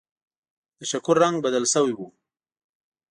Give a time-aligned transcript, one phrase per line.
[0.77, 2.07] د شګو رنګ بدل شوی وي